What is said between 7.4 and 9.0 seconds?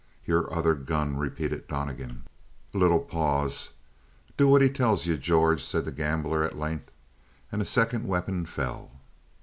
and a second weapon fell.